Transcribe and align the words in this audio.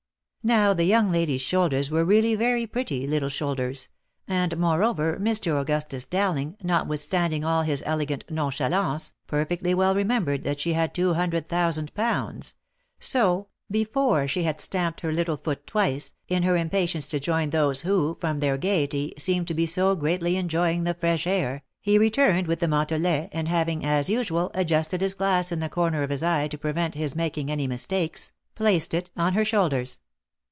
Now 0.43 0.73
the 0.73 0.85
young 0.85 1.11
lady's 1.11 1.43
shoulders 1.43 1.91
were 1.91 2.03
really 2.03 2.33
very 2.33 2.65
pretty 2.65 3.05
little 3.05 3.29
shoulders, 3.29 3.89
and, 4.27 4.57
moreover, 4.57 5.19
Mr. 5.21 5.61
Augustus 5.61 6.03
Dowling, 6.03 6.57
notwithstanding 6.63 7.45
all 7.45 7.61
his 7.61 7.83
elegant 7.85 8.23
nonchalance, 8.27 9.13
perfectly 9.27 9.75
well 9.75 9.93
remembered 9.93 10.43
that 10.43 10.59
she 10.59 10.73
had 10.73 10.95
two 10.95 11.13
hundred 11.13 11.47
thousand 11.47 11.93
pounds; 11.93 12.55
so, 12.99 13.49
before 13.69 14.27
she 14.27 14.41
had 14.41 14.59
stamped 14.59 15.03
with 15.03 15.11
her 15.11 15.15
little 15.15 15.37
foot 15.37 15.67
twice, 15.67 16.13
in 16.27 16.41
her 16.41 16.57
impatience 16.57 17.05
to 17.09 17.19
join 17.19 17.51
those 17.51 17.81
who, 17.81 18.17
from 18.19 18.39
their 18.39 18.57
gaiety, 18.57 19.13
seemed 19.19 19.47
to 19.47 19.53
be 19.53 19.67
so 19.67 19.95
greatly 19.95 20.37
enjoying 20.37 20.85
the 20.85 20.95
fresh 20.95 21.27
air, 21.27 21.61
he 21.79 21.99
returned 21.99 22.47
with 22.47 22.59
the 22.61 22.67
mantelet, 22.67 23.29
and 23.31 23.47
having, 23.47 23.85
as 23.85 24.09
usual, 24.09 24.49
adjusted 24.55 25.01
his 25.01 25.13
glass 25.13 25.51
in 25.51 25.59
the 25.59 25.69
corner 25.69 26.01
of 26.01 26.09
his 26.09 26.23
eye 26.23 26.47
to 26.47 26.57
prevent 26.57 26.95
his 26.95 27.15
making 27.15 27.51
any 27.51 27.67
mistakes, 27.67 28.31
placed 28.55 28.95
it 28.95 29.11
on 29.15 29.33
her 29.33 29.45
shoulders. 29.45 29.99